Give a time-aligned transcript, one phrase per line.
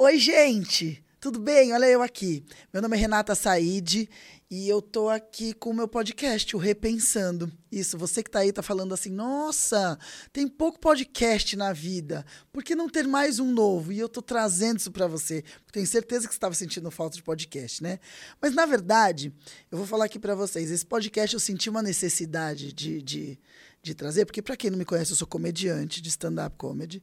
[0.00, 1.04] Oi, gente!
[1.18, 1.72] Tudo bem?
[1.72, 2.44] Olha eu aqui.
[2.72, 4.08] Meu nome é Renata Said
[4.48, 7.50] e eu tô aqui com o meu podcast, o Repensando.
[7.70, 9.98] Isso, você que tá aí tá falando assim: "Nossa,
[10.32, 12.24] tem pouco podcast na vida.
[12.52, 15.42] Por que não ter mais um novo?" E eu tô trazendo isso para você,
[15.72, 17.98] tenho certeza que você estava sentindo falta de podcast, né?
[18.40, 19.34] Mas na verdade,
[19.68, 23.38] eu vou falar aqui para vocês, esse podcast eu senti uma necessidade de, de,
[23.82, 27.02] de trazer, porque para quem não me conhece, eu sou comediante de stand-up comedy.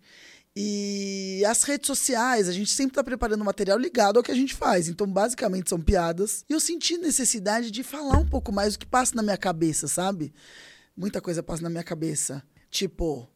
[0.55, 4.53] E as redes sociais, a gente sempre está preparando material ligado ao que a gente
[4.53, 4.87] faz.
[4.87, 6.45] Então, basicamente, são piadas.
[6.49, 9.87] E eu senti necessidade de falar um pouco mais do que passa na minha cabeça,
[9.87, 10.33] sabe?
[10.95, 12.41] Muita coisa passa na minha cabeça.
[12.69, 13.27] Tipo,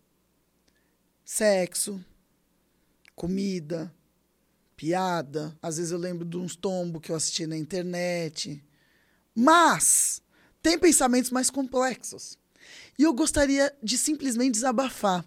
[1.26, 2.04] sexo,
[3.14, 3.94] comida,
[4.78, 5.58] piada.
[5.62, 8.64] Às vezes eu lembro de uns tombos que eu assisti na internet.
[9.36, 10.22] Mas
[10.62, 12.38] tem pensamentos mais complexos.
[12.98, 15.26] E eu gostaria de simplesmente desabafar.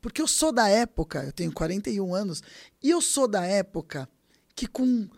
[0.00, 2.42] Porque eu sou da época, eu tenho 41 anos,
[2.82, 4.08] e eu sou da época
[4.54, 5.08] que com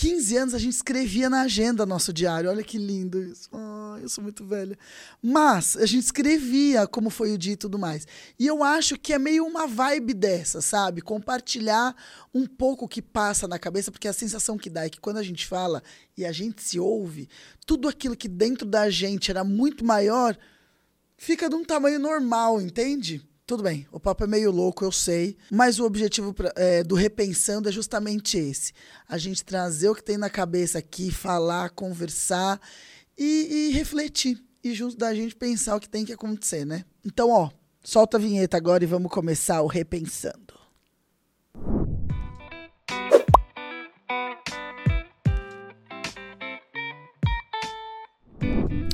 [0.00, 2.48] 15 anos a gente escrevia na agenda nosso diário.
[2.48, 3.50] Olha que lindo isso.
[3.52, 4.78] Oh, eu sou muito velha.
[5.22, 8.06] Mas a gente escrevia como foi o dia e tudo mais.
[8.38, 11.02] E eu acho que é meio uma vibe dessa, sabe?
[11.02, 11.94] Compartilhar
[12.32, 15.18] um pouco o que passa na cabeça, porque a sensação que dá é que quando
[15.18, 15.82] a gente fala
[16.16, 17.28] e a gente se ouve,
[17.66, 20.34] tudo aquilo que dentro da gente era muito maior
[21.18, 23.22] fica de um tamanho normal, entende?
[23.50, 26.94] Tudo bem, o papo é meio louco, eu sei, mas o objetivo pra, é, do
[26.94, 28.72] Repensando é justamente esse:
[29.08, 32.60] a gente trazer o que tem na cabeça aqui, falar, conversar
[33.18, 34.40] e, e refletir.
[34.62, 36.84] E junto da gente pensar o que tem que acontecer, né?
[37.04, 37.50] Então, ó,
[37.82, 40.54] solta a vinheta agora e vamos começar o Repensando.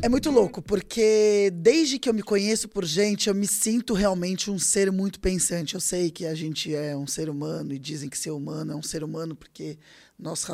[0.02, 4.50] É muito louco, porque desde que eu me conheço por gente, eu me sinto realmente
[4.50, 5.74] um ser muito pensante.
[5.74, 8.76] Eu sei que a gente é um ser humano e dizem que ser humano é
[8.76, 9.78] um ser humano porque
[10.18, 10.44] nós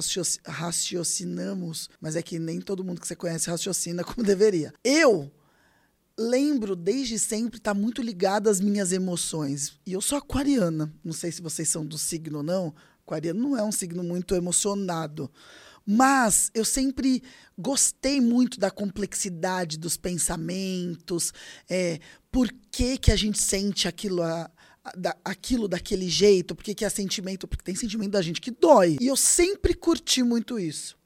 [0.46, 4.72] raciocinamos, mas é que nem todo mundo que você conhece raciocina como deveria.
[4.82, 5.30] Eu
[6.18, 9.78] lembro desde sempre estar tá muito ligado às minhas emoções.
[9.84, 10.92] E eu sou aquariana.
[11.04, 12.74] Não sei se vocês são do signo ou não.
[13.04, 15.30] Aquariano não é um signo muito emocionado.
[15.86, 17.22] Mas eu sempre
[17.58, 21.32] gostei muito da complexidade dos pensamentos,
[21.68, 21.98] é,
[22.30, 24.50] por que, que a gente sente aquilo, a,
[24.84, 28.40] a, da, aquilo daquele jeito, por que, que é sentimento, porque tem sentimento da gente
[28.40, 28.96] que dói.
[29.00, 30.96] E eu sempre curti muito isso.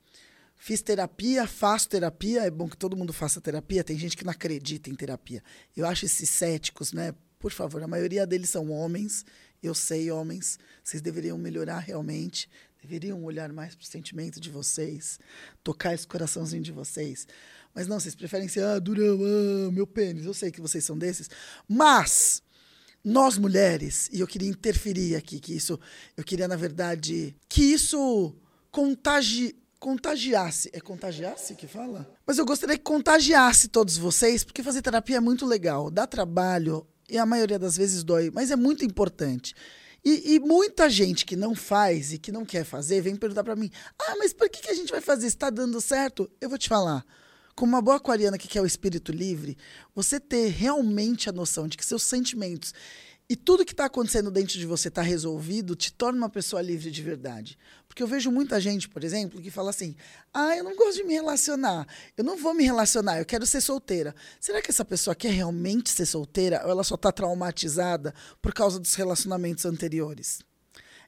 [0.57, 4.33] Fiz terapia, faço terapia, é bom que todo mundo faça terapia, tem gente que não
[4.33, 5.43] acredita em terapia.
[5.77, 7.15] Eu acho esses céticos, né?
[7.39, 9.25] Por favor, a maioria deles são homens,
[9.63, 12.49] eu sei, homens, vocês deveriam melhorar realmente
[12.81, 15.19] deveriam olhar mais para o sentimento de vocês,
[15.63, 17.27] tocar esse coraçãozinho de vocês.
[17.75, 20.25] Mas não, vocês preferem ser, ah, durão, ah, meu pênis.
[20.25, 21.29] Eu sei que vocês são desses.
[21.69, 22.43] Mas
[23.05, 25.79] nós mulheres, e eu queria interferir aqui, que isso,
[26.17, 28.35] eu queria, na verdade, que isso
[28.71, 30.71] contagi, contagiasse.
[30.73, 32.05] É contagiasse que fala?
[32.27, 36.87] Mas eu gostaria que contagiasse todos vocês, porque fazer terapia é muito legal, dá trabalho
[37.09, 39.55] e a maioria das vezes dói, mas é muito importante.
[40.05, 43.57] E, e, muita gente que não faz e que não quer fazer vem perguntar para
[43.57, 45.27] mim: ah, mas por que, que a gente vai fazer?
[45.27, 46.31] Está dando certo?
[46.41, 47.05] Eu vou te falar.
[47.55, 49.57] Como uma boa aquariana que quer o espírito livre,
[49.95, 52.75] você ter realmente a noção de que seus sentimentos
[53.29, 56.91] e tudo que está acontecendo dentro de você está resolvido, te torna uma pessoa livre
[56.91, 57.59] de verdade.
[57.89, 59.97] Porque eu vejo muita gente, por exemplo, que fala assim:
[60.33, 63.61] ah, eu não gosto de me relacionar, eu não vou me relacionar, eu quero ser
[63.61, 64.15] solteira.
[64.41, 68.79] Será que essa pessoa quer realmente ser solteira ou ela só está traumatizada por causa
[68.79, 70.41] dos relacionamentos anteriores?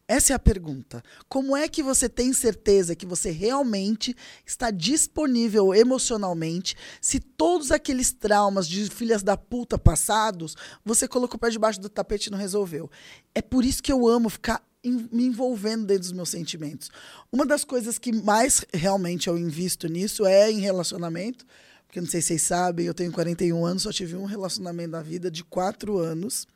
[0.08, 1.02] Essa é a pergunta.
[1.28, 8.10] Como é que você tem certeza que você realmente está disponível emocionalmente se todos aqueles
[8.10, 12.38] traumas de filhas da puta passados você colocou o pé debaixo do tapete e não
[12.38, 12.90] resolveu?
[13.34, 16.90] É por isso que eu amo ficar me envolvendo dentro dos meus sentimentos.
[17.30, 21.44] Uma das coisas que mais realmente eu invisto nisso é em relacionamento.
[21.86, 25.02] Porque não sei se vocês sabem, eu tenho 41 anos, só tive um relacionamento na
[25.02, 26.46] vida de quatro anos.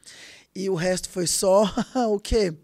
[0.54, 1.64] E o resto foi só
[2.08, 2.54] o quê?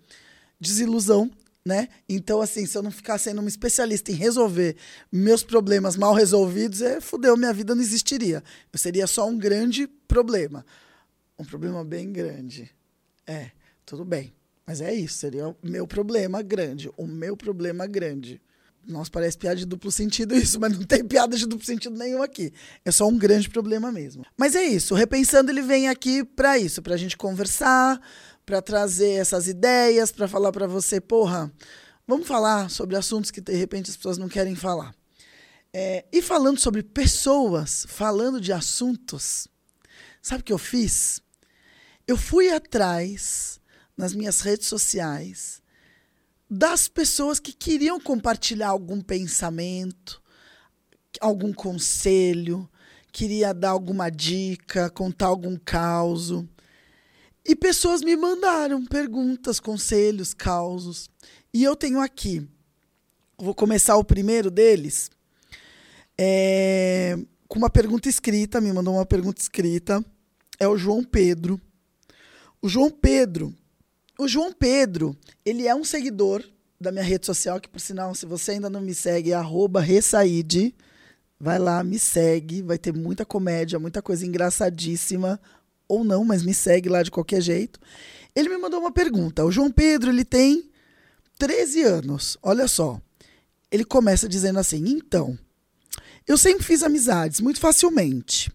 [0.61, 1.31] Desilusão,
[1.65, 1.89] né?
[2.09, 4.77] Então, assim, se eu não ficar sendo uma especialista em resolver
[5.13, 8.43] meus problemas mal resolvidos, é fudeu, minha vida não existiria.
[8.73, 10.65] Eu seria só um grande problema.
[11.39, 12.71] Um problema bem grande.
[13.27, 13.51] É,
[13.85, 14.33] tudo bem.
[14.67, 16.91] Mas é isso, seria o meu problema grande.
[16.97, 18.41] O meu problema grande.
[18.89, 22.23] Nossa, parece piada de duplo sentido isso, mas não tem piada de duplo sentido nenhum
[22.23, 22.51] aqui.
[22.83, 24.25] É só um grande problema mesmo.
[24.35, 28.01] Mas é isso, Repensando ele vem aqui para isso, para a gente conversar,
[28.47, 31.53] para trazer essas ideias, para falar para você, porra,
[32.07, 34.95] vamos falar sobre assuntos que de repente as pessoas não querem falar.
[35.71, 39.47] É, e falando sobre pessoas, falando de assuntos,
[40.23, 41.21] sabe o que eu fiz?
[42.07, 43.61] Eu fui atrás
[43.95, 45.61] nas minhas redes sociais
[46.51, 50.23] das pessoas que queriam compartilhar algum pensamento,
[51.21, 52.69] algum conselho,
[53.13, 56.31] queria dar alguma dica, contar algum caos.
[57.45, 61.11] E pessoas me mandaram perguntas, conselhos, causos.
[61.53, 62.47] E eu tenho aqui,
[63.37, 65.11] vou começar o primeiro deles,
[66.17, 67.17] é,
[67.47, 70.05] com uma pergunta escrita, me mandou uma pergunta escrita,
[70.59, 71.61] é o João Pedro.
[72.61, 73.55] O João Pedro,
[74.19, 76.45] o João Pedro, ele é um seguidor
[76.81, 79.81] da minha rede social, que por sinal, se você ainda não me segue, é arroba
[79.81, 80.75] Ressaide.
[81.41, 85.41] Vai lá, me segue, vai ter muita comédia, muita coisa engraçadíssima,
[85.87, 87.79] ou não, mas me segue lá de qualquer jeito.
[88.35, 89.45] Ele me mandou uma pergunta.
[89.45, 90.69] O João Pedro, ele tem
[91.39, 92.37] 13 anos.
[92.43, 93.01] Olha só.
[93.71, 95.39] Ele começa dizendo assim: "Então,
[96.27, 98.51] eu sempre fiz amizades muito facilmente.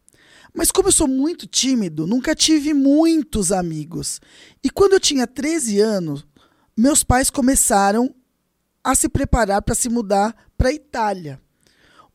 [0.54, 4.22] Mas como eu sou muito tímido, nunca tive muitos amigos.
[4.64, 6.26] E quando eu tinha 13 anos,
[6.78, 8.14] meus pais começaram
[8.84, 11.42] a se preparar para se mudar para a Itália.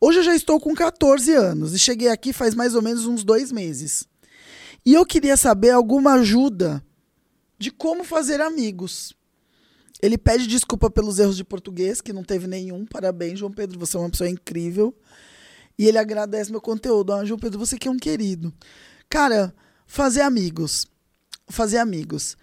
[0.00, 3.24] Hoje eu já estou com 14 anos e cheguei aqui faz mais ou menos uns
[3.24, 4.06] dois meses.
[4.86, 6.82] E eu queria saber alguma ajuda
[7.58, 9.12] de como fazer amigos.
[10.00, 12.86] Ele pede desculpa pelos erros de português, que não teve nenhum.
[12.86, 14.94] Parabéns, João Pedro, você é uma pessoa incrível.
[15.78, 17.12] E ele agradece meu conteúdo.
[17.12, 18.52] Ah, João Pedro, você que é um querido.
[19.08, 19.54] Cara,
[19.86, 20.86] fazer amigos.
[21.48, 22.36] Fazer amigos.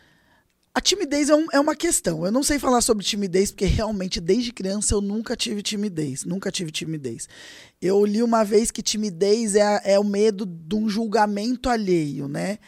[0.74, 2.26] A timidez é, um, é, uma questão.
[2.26, 6.26] Eu não sei falar sobre timidez, porque realmente, desde criança, eu nunca tive timidez.
[6.26, 7.30] Nunca tive timidez.
[7.82, 12.60] Eu li uma vez que timidez é, é o medo de um julgamento alheio, né?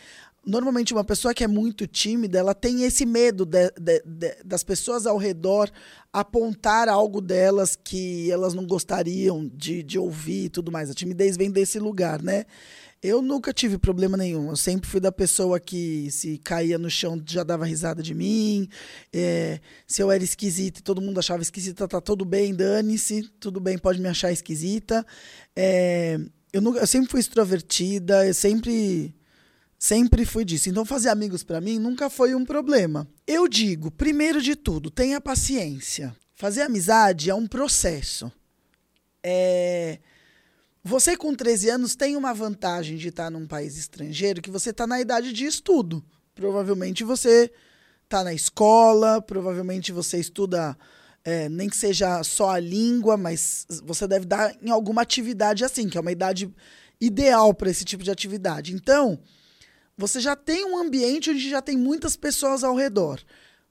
[0.48, 4.64] Normalmente, uma pessoa que é muito tímida, ela tem esse medo de, de, de, das
[4.64, 5.70] pessoas ao redor
[6.12, 10.90] apontar algo delas que elas não gostariam de, de ouvir e tudo mais.
[10.90, 12.46] A timidez vem desse lugar, né?
[13.04, 14.50] Eu nunca tive problema nenhum.
[14.50, 18.70] Eu sempre fui da pessoa que, se caía no chão, já dava risada de mim.
[19.12, 23.30] É, se eu era esquisita e todo mundo achava esquisita, tá tudo bem, dane-se.
[23.40, 25.06] Tudo bem, pode me achar esquisita.
[25.54, 26.18] É,
[26.54, 29.14] eu, nunca, eu sempre fui extrovertida, eu sempre.
[29.78, 30.70] Sempre fui disso.
[30.70, 33.08] Então, fazer amigos para mim nunca foi um problema.
[33.26, 36.16] Eu digo, primeiro de tudo, tenha paciência.
[36.34, 38.32] Fazer amizade é um processo.
[39.24, 40.00] É
[40.88, 44.88] você, com 13 anos, tem uma vantagem de estar num país estrangeiro que você está
[44.88, 46.02] na idade de estudo.
[46.34, 47.52] Provavelmente você
[48.06, 50.78] está na escola, provavelmente você estuda,
[51.26, 55.90] é, nem que seja só a língua, mas você deve dar em alguma atividade assim,
[55.90, 56.50] que é uma idade
[57.02, 58.74] ideal para esse tipo de atividade.
[58.74, 59.20] Então,
[59.98, 63.20] você já tem um ambiente onde já tem muitas pessoas ao redor.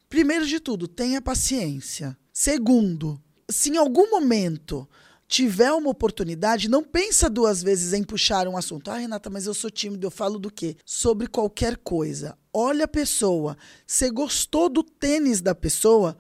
[0.09, 2.17] Primeiro de tudo, tenha paciência.
[2.33, 4.89] Segundo, se em algum momento
[5.29, 8.91] tiver uma oportunidade, não pensa duas vezes em puxar um assunto.
[8.91, 10.77] Ah, Renata, mas eu sou tímido, eu falo do quê?
[10.85, 12.37] Sobre qualquer coisa.
[12.53, 13.57] Olha a pessoa.
[13.87, 16.17] Você gostou do tênis da pessoa?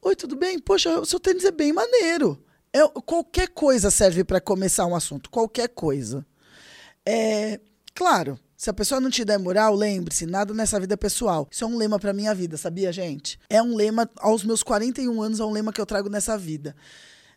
[0.00, 0.58] Oi, tudo bem?
[0.58, 2.42] Poxa, o seu tênis é bem maneiro.
[2.72, 5.30] É, qualquer coisa serve para começar um assunto.
[5.30, 6.26] Qualquer coisa.
[7.06, 7.60] É,
[7.94, 11.48] claro, se a pessoa não te der moral, lembre-se, nada nessa vida é pessoal.
[11.50, 13.36] Isso é um lema para minha vida, sabia, gente?
[13.50, 16.76] É um lema, aos meus 41 anos, é um lema que eu trago nessa vida.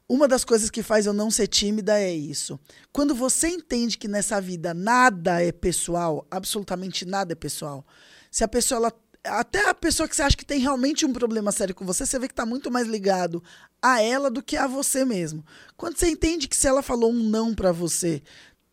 [0.08, 2.60] Uma das coisas que faz eu não ser tímida é isso.
[2.94, 7.84] Quando você entende que nessa vida nada é pessoal, absolutamente nada é pessoal.
[8.30, 8.94] Se a pessoa, ela,
[9.40, 12.20] até a pessoa que você acha que tem realmente um problema sério com você, você
[12.20, 13.44] vê que está muito mais ligado
[13.82, 15.44] a ela do que a você mesmo.
[15.76, 18.22] Quando você entende que se ela falou um não para você,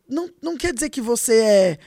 [0.07, 1.79] não, não quer dizer que você é,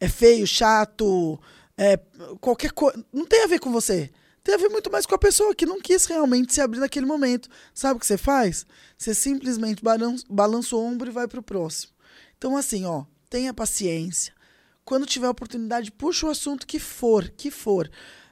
[0.00, 1.40] é feio, chato,
[1.76, 1.98] é,
[2.40, 3.04] qualquer coisa.
[3.12, 4.10] Não tem a ver com você
[4.48, 7.04] tem a ver muito mais com a pessoa que não quis realmente se abrir naquele
[7.04, 7.50] momento.
[7.74, 8.64] Sabe o que você faz?
[8.96, 11.92] Você simplesmente balança o ombro e vai para o próximo.
[12.38, 14.32] Então, assim, ó, tenha paciência.
[14.86, 17.90] Quando tiver oportunidade, puxa o assunto que for, que for.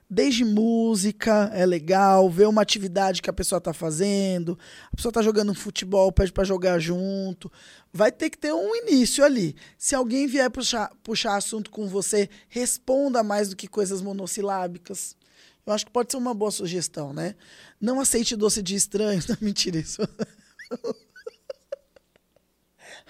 [0.09, 4.57] Desde música, é legal, ver uma atividade que a pessoa está fazendo,
[4.93, 7.51] a pessoa está jogando futebol, pede para jogar junto.
[7.93, 9.57] Vai ter que ter um início ali.
[9.77, 15.17] Se alguém vier puxar, puxar assunto com você, responda mais do que coisas monossilábicas.
[15.67, 17.35] Eu acho que pode ser uma boa sugestão, né?
[17.81, 19.27] Não aceite doce de estranhos.
[19.29, 20.01] Não, mentira isso.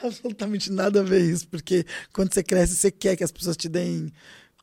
[0.03, 3.69] Absolutamente nada a ver isso, porque quando você cresce, você quer que as pessoas te
[3.69, 4.11] deem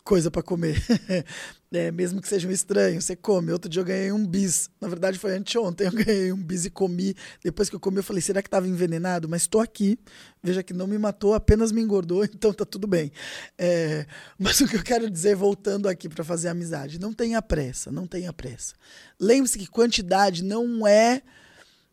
[0.04, 0.84] coisa para comer.
[1.72, 3.52] é, mesmo que seja um estranho, você come.
[3.52, 4.70] Outro dia eu ganhei um bis.
[4.80, 5.88] Na verdade, foi anteontem.
[5.94, 7.16] Eu ganhei um bis e comi.
[7.44, 9.28] Depois que eu comi, eu falei: será que estava envenenado?
[9.30, 9.98] Mas estou aqui.
[10.42, 13.12] Veja que não me matou, apenas me engordou, então tá tudo bem.
[13.58, 14.06] É,
[14.38, 18.06] mas o que eu quero dizer, voltando aqui para fazer amizade, não tenha pressa, não
[18.06, 18.74] tenha pressa.
[19.20, 21.22] Lembre-se que quantidade não é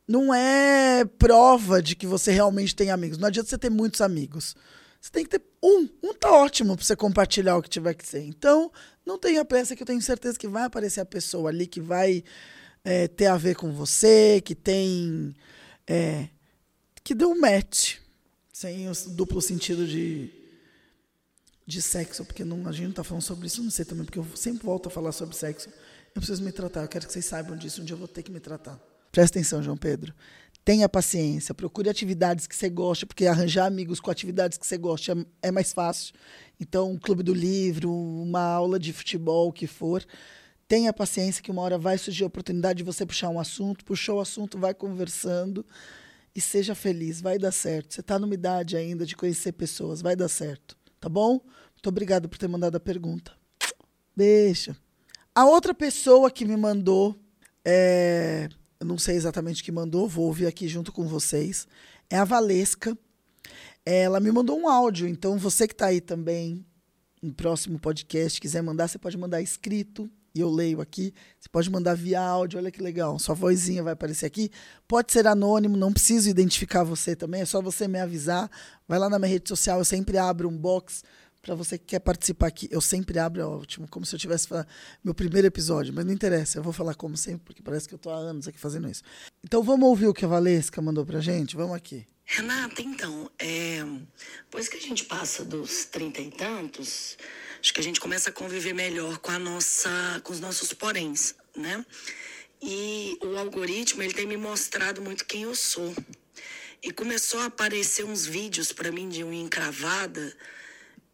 [0.07, 3.17] não é prova de que você realmente tem amigos.
[3.19, 4.57] Não adianta você ter muitos amigos.
[5.01, 5.89] Você tem que ter um.
[6.03, 8.23] Um tá ótimo para você compartilhar o que tiver que ser.
[8.23, 8.71] Então,
[9.05, 12.23] não tenha pressa que eu tenho certeza que vai aparecer a pessoa ali que vai
[12.85, 15.35] é, ter a ver com você, que tem.
[15.87, 16.29] É,
[17.03, 17.97] que deu um match.
[18.53, 20.31] Sem o duplo sentido de,
[21.67, 24.19] de sexo, porque não, a gente não está falando sobre isso, não sei também, porque
[24.19, 25.71] eu sempre volto a falar sobre sexo.
[26.15, 28.23] Eu preciso me tratar, eu quero que vocês saibam disso, um dia eu vou ter
[28.23, 28.79] que me tratar.
[29.11, 30.15] Presta atenção, João Pedro.
[30.65, 35.11] Tenha paciência, procure atividades que você goste, porque arranjar amigos com atividades que você goste
[35.11, 36.15] é, é mais fácil.
[36.61, 40.05] Então, um clube do livro, uma aula de futebol, o que for.
[40.69, 44.19] Tenha paciência que uma hora vai surgir a oportunidade de você puxar um assunto, puxou
[44.19, 45.65] o assunto, vai conversando
[46.35, 47.95] e seja feliz, vai dar certo.
[47.95, 51.41] Você está numa idade ainda de conhecer pessoas, vai dar certo, tá bom?
[51.73, 53.33] Muito obrigado por ter mandado a pergunta.
[54.15, 54.77] Beijo.
[55.35, 57.19] A outra pessoa que me mandou,
[57.65, 58.49] é,
[58.81, 61.69] eu não sei exatamente o que mandou, vou ouvir aqui junto com vocês,
[62.09, 62.97] é a Valesca.
[63.85, 66.65] Ela me mandou um áudio, então você que está aí também
[67.23, 71.13] no próximo podcast, quiser mandar, você pode mandar escrito e eu leio aqui.
[71.39, 73.19] Você pode mandar via áudio, olha que legal.
[73.19, 74.51] Sua vozinha vai aparecer aqui.
[74.87, 78.51] Pode ser anônimo, não preciso identificar você também, é só você me avisar.
[78.89, 81.03] Vai lá na minha rede social, eu sempre abro um box
[81.43, 82.69] para você que quer participar aqui.
[82.71, 84.67] Eu sempre abro, é ótimo, como se eu tivesse falando
[85.03, 87.97] meu primeiro episódio, mas não interessa, eu vou falar como sempre, porque parece que eu
[87.97, 89.03] estou há anos aqui fazendo isso.
[89.45, 91.57] Então vamos ouvir o que a Valesca mandou pra gente?
[91.57, 92.07] Vamos aqui.
[92.33, 93.83] Renata, então, é,
[94.45, 97.19] depois que a gente passa dos trinta e tantos,
[97.61, 99.91] acho que a gente começa a conviver melhor com a nossa,
[100.23, 101.85] com os nossos poréns, né?
[102.63, 105.93] E o algoritmo, ele tem me mostrado muito quem eu sou.
[106.83, 110.37] E começou a aparecer uns vídeos para mim de unha encravada,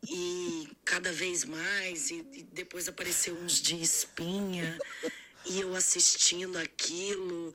[0.09, 4.79] e cada vez mais, e, e depois apareceu uns de espinha,
[5.45, 7.55] e eu assistindo aquilo.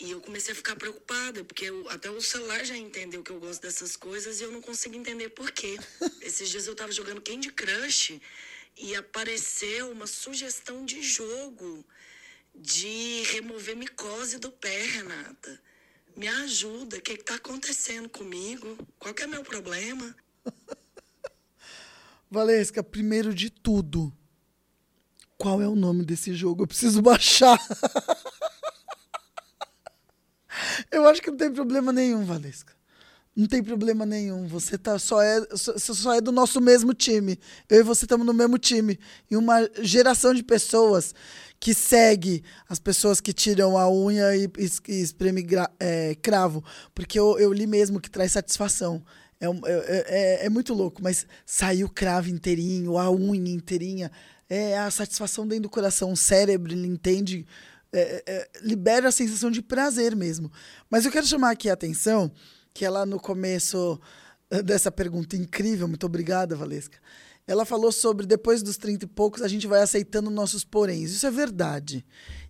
[0.00, 3.40] E eu comecei a ficar preocupada, porque eu, até o celular já entendeu que eu
[3.40, 5.76] gosto dessas coisas e eu não consigo entender por quê.
[6.22, 8.20] Esses dias eu tava jogando Candy Crush
[8.76, 11.84] e apareceu uma sugestão de jogo
[12.54, 15.60] de remover micose do pé, Renata.
[16.16, 18.78] Me ajuda, o que, que tá acontecendo comigo?
[19.00, 20.14] Qual que é meu problema?
[22.30, 24.12] Valesca, primeiro de tudo,
[25.36, 26.64] qual é o nome desse jogo?
[26.64, 27.58] Eu preciso baixar.
[30.90, 32.72] Eu acho que não tem problema nenhum, Valesca.
[33.34, 34.48] Não tem problema nenhum.
[34.48, 37.38] Você tá só é, só é do nosso mesmo time.
[37.68, 38.98] Eu e você estamos no mesmo time.
[39.30, 41.14] E uma geração de pessoas
[41.60, 45.46] que segue as pessoas que tiram a unha e, e, e espreme
[45.78, 46.64] é, cravo.
[46.92, 49.04] Porque eu, eu li mesmo que traz satisfação.
[49.40, 50.04] É, é,
[50.42, 54.10] é, é, muito louco, mas saiu o cravo inteirinho, a unha inteirinha.
[54.50, 56.12] É a satisfação dentro do coração.
[56.12, 57.46] O cérebro, ele entende
[57.92, 60.50] é, é, libera a sensação de prazer mesmo.
[60.90, 62.30] Mas eu quero chamar aqui a atenção
[62.74, 64.00] que ela no começo
[64.50, 66.98] eh, dessa pergunta incrível, muito obrigada, Valesca.
[67.46, 71.10] Ela falou sobre depois dos 30 e poucos a gente vai aceitando nossos poréns.
[71.10, 72.04] Isso é verdade.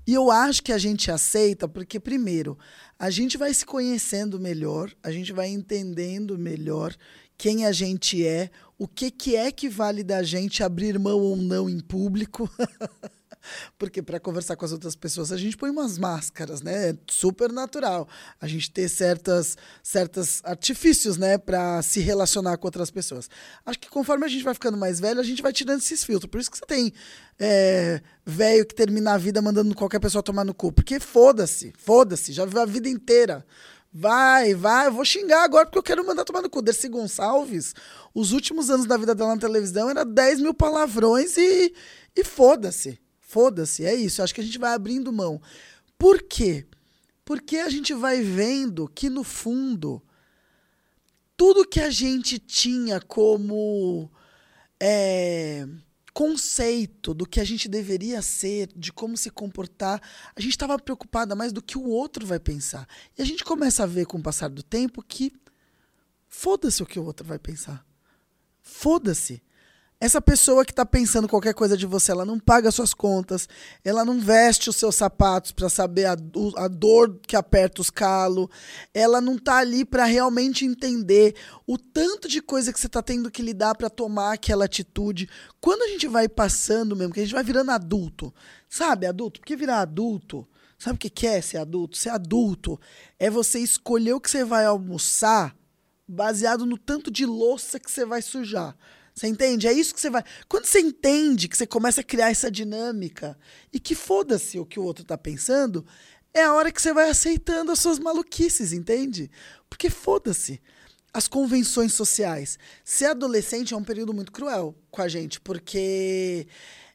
[0.08, 2.58] E eu acho que a gente aceita porque, primeiro,
[2.98, 6.96] a gente vai se conhecendo melhor, a gente vai entendendo melhor
[7.36, 8.48] quem a gente é,
[8.78, 12.50] o que, que é que vale da gente abrir mão ou não em público.
[13.78, 16.90] Porque para conversar com as outras pessoas a gente põe umas máscaras, né?
[16.90, 18.08] É super natural.
[18.40, 23.28] A gente ter certas certos artifícios, né, para se relacionar com outras pessoas.
[23.64, 26.30] Acho que conforme a gente vai ficando mais velho, a gente vai tirando esses filtros.
[26.30, 26.92] Por isso que você tem
[27.38, 30.72] é, velho que termina a vida mandando qualquer pessoa tomar no cu.
[30.72, 33.44] Porque foda-se, foda-se, já viu a vida inteira.
[33.92, 36.60] Vai, vai, eu vou xingar agora porque eu quero mandar tomar no cu.
[36.60, 37.74] Dercy Gonçalves,
[38.14, 41.72] os últimos anos da vida dela na televisão era 10 mil palavrões e,
[42.14, 42.98] e foda-se.
[43.28, 44.22] Foda-se, é isso.
[44.22, 45.38] Acho que a gente vai abrindo mão.
[45.98, 46.66] Por quê?
[47.26, 50.02] Porque a gente vai vendo que, no fundo,
[51.36, 54.10] tudo que a gente tinha como
[54.80, 55.68] é,
[56.14, 60.00] conceito do que a gente deveria ser, de como se comportar,
[60.34, 62.88] a gente estava preocupada mais do que o outro vai pensar.
[63.18, 65.34] E a gente começa a ver com o passar do tempo que
[66.26, 67.86] foda-se o que o outro vai pensar.
[68.62, 69.42] Foda-se.
[70.00, 73.48] Essa pessoa que está pensando qualquer coisa de você, ela não paga suas contas,
[73.84, 76.16] ela não veste os seus sapatos para saber a,
[76.56, 78.46] a, dor que aperta os calos,
[78.94, 81.34] ela não está ali para realmente entender
[81.66, 85.28] o tanto de coisa que você está tendo que lidar para tomar aquela atitude.
[85.60, 88.32] Quando a gente vai passando mesmo, que a gente vai virando adulto,
[88.68, 89.40] sabe, adulto?
[89.40, 90.46] Porque virar adulto,
[90.78, 91.98] sabe o que é ser adulto?
[91.98, 92.80] Ser adulto
[93.18, 95.56] é você escolher o que você vai almoçar
[96.06, 98.76] baseado no tanto de louça que você vai sujar.
[99.18, 99.66] Você entende?
[99.66, 100.22] É isso que você vai.
[100.48, 103.36] Quando você entende que você começa a criar essa dinâmica
[103.72, 105.84] e que foda-se o que o outro tá pensando,
[106.32, 109.28] é a hora que você vai aceitando as suas maluquices, entende?
[109.68, 110.60] Porque foda-se
[111.12, 112.58] as convenções sociais.
[112.84, 116.46] Ser adolescente é um período muito cruel com a gente, porque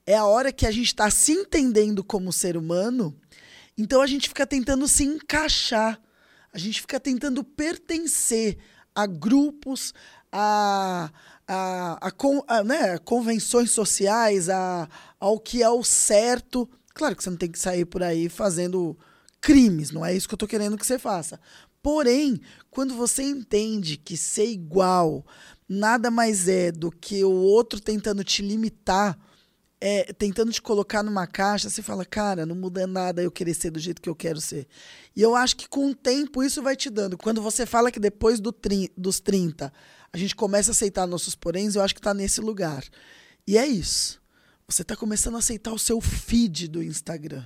[0.06, 3.14] é a hora que a gente está se entendendo como ser humano
[3.78, 6.00] Então a gente fica tentando se encaixar,
[6.54, 8.58] a gente fica tentando pertencer
[8.96, 9.94] a grupos,
[10.32, 11.12] a,
[11.48, 12.12] a, a,
[12.48, 14.88] a né, convenções sociais, a,
[15.20, 16.70] ao que é o certo.
[16.94, 18.98] Claro que você não tem que sair por aí fazendo
[19.42, 21.40] crimes, não é isso que eu estou querendo que você faça.
[21.82, 22.40] Porém,
[22.72, 25.26] quando você entende que ser igual
[25.68, 29.18] nada mais é do que o outro tentando te limitar,
[29.86, 33.70] é, tentando te colocar numa caixa, você fala, cara, não muda nada eu querer ser
[33.70, 34.66] do jeito que eu quero ser.
[35.14, 37.18] E eu acho que com o tempo isso vai te dando.
[37.18, 38.56] Quando você fala que depois do
[38.96, 39.74] dos 30
[40.14, 42.82] a gente começa a aceitar nossos poréns, eu acho que está nesse lugar.
[43.46, 44.22] E é isso.
[44.70, 47.46] Você está começando a aceitar o seu feed do Instagram.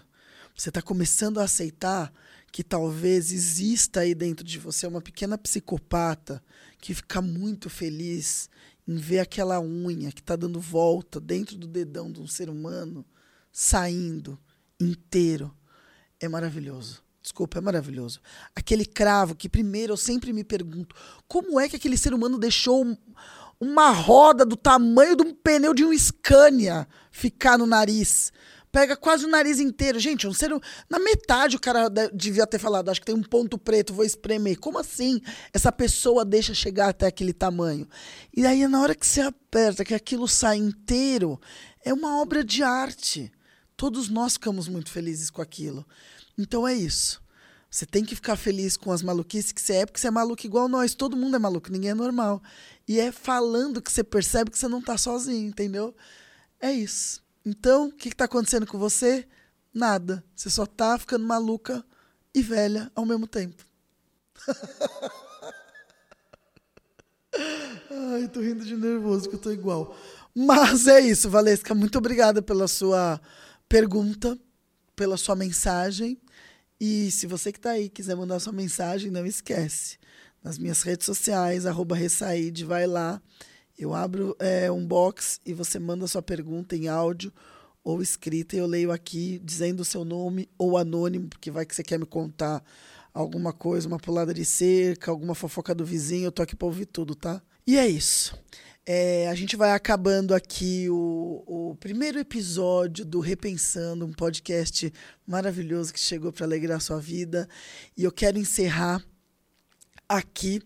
[0.55, 2.13] Você está começando a aceitar
[2.51, 6.43] que talvez exista aí dentro de você uma pequena psicopata
[6.79, 8.47] que fica muito feliz
[8.87, 13.05] em ver aquela unha que está dando volta dentro do dedão de um ser humano
[13.51, 14.39] saindo
[14.79, 15.53] inteiro.
[16.19, 17.03] É maravilhoso.
[17.21, 18.21] Desculpa, é maravilhoso.
[18.55, 20.95] Aquele cravo que, primeiro, eu sempre me pergunto:
[21.27, 22.97] como é que aquele ser humano deixou
[23.59, 28.31] uma roda do tamanho de um pneu de um Scania ficar no nariz?
[28.77, 29.99] Pega quase o nariz inteiro.
[29.99, 30.51] Gente, um ser.
[30.87, 34.59] Na metade o cara devia ter falado, acho que tem um ponto preto, vou espremer.
[34.59, 35.19] Como assim
[35.51, 37.87] essa pessoa deixa chegar até aquele tamanho?
[38.35, 41.41] E aí, na hora que você aperta, que aquilo sai inteiro,
[41.83, 43.31] é uma obra de arte.
[43.75, 45.83] Todos nós ficamos muito felizes com aquilo.
[46.37, 47.19] Então é isso.
[47.71, 50.45] Você tem que ficar feliz com as maluquices que você é, porque você é maluco
[50.45, 50.93] igual nós.
[50.93, 52.43] Todo mundo é maluco, ninguém é normal.
[52.87, 55.95] E é falando que você percebe que você não está sozinho, entendeu?
[56.61, 57.25] É isso.
[57.49, 59.25] Então, o que está acontecendo com você?
[59.73, 60.21] Nada.
[60.35, 61.81] Você só está ficando maluca
[62.35, 63.63] e velha ao mesmo tempo.
[68.11, 69.95] Ai, tô rindo de nervoso que eu tô igual.
[70.35, 71.73] Mas é isso, Valesca.
[71.73, 73.17] Muito obrigada pela sua
[73.69, 74.37] pergunta,
[74.93, 76.19] pela sua mensagem.
[76.77, 79.97] E se você que está aí quiser mandar sua mensagem, não esquece.
[80.43, 83.21] Nas minhas redes sociais, arroba Ressaíde, vai lá
[83.77, 87.31] eu abro é, um box e você manda sua pergunta em áudio
[87.83, 91.75] ou escrita e eu leio aqui dizendo o seu nome ou anônimo, porque vai que
[91.75, 92.63] você quer me contar
[93.13, 96.85] alguma coisa, uma pulada de cerca, alguma fofoca do vizinho, eu tô aqui para ouvir
[96.85, 97.41] tudo, tá?
[97.65, 98.37] E é isso.
[98.85, 104.93] É, a gente vai acabando aqui o, o primeiro episódio do Repensando, um podcast
[105.25, 107.49] maravilhoso que chegou para alegrar a sua vida.
[107.97, 109.03] E eu quero encerrar
[110.07, 110.61] aqui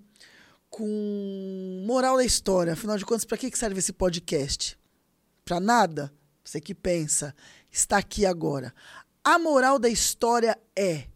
[0.71, 2.73] com moral da história.
[2.73, 4.79] Afinal de contas, para que serve esse podcast?
[5.45, 6.11] Para nada?
[6.43, 7.35] Você que pensa,
[7.69, 8.73] está aqui agora.
[9.23, 11.07] A moral da história é: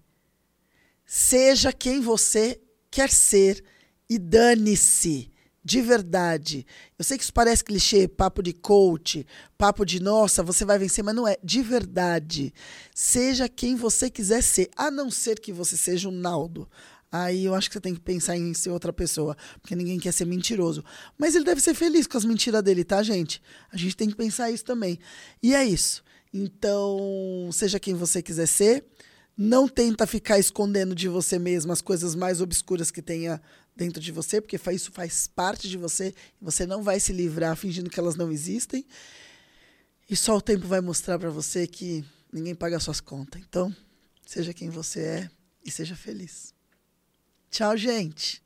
[1.05, 3.63] seja quem você quer ser
[4.07, 5.31] e dane-se.
[5.63, 6.63] De verdade.
[6.95, 9.25] Eu sei que isso parece clichê, papo de coach,
[9.57, 11.37] papo de nossa, você vai vencer, mas não é.
[11.43, 12.53] De verdade.
[12.93, 16.69] Seja quem você quiser ser, a não ser que você seja um Naldo
[17.23, 20.11] aí eu acho que você tem que pensar em ser outra pessoa, porque ninguém quer
[20.11, 20.83] ser mentiroso.
[21.17, 23.41] Mas ele deve ser feliz com as mentiras dele, tá, gente?
[23.71, 24.99] A gente tem que pensar isso também.
[25.41, 26.03] E é isso.
[26.33, 28.85] Então, seja quem você quiser ser,
[29.37, 33.41] não tenta ficar escondendo de você mesmo as coisas mais obscuras que tenha
[33.75, 37.89] dentro de você, porque isso faz parte de você você não vai se livrar fingindo
[37.89, 38.85] que elas não existem.
[40.09, 43.41] E só o tempo vai mostrar para você que ninguém paga suas contas.
[43.41, 43.75] Então,
[44.25, 45.29] seja quem você é
[45.65, 46.54] e seja feliz.
[47.55, 48.44] Tchau, gente.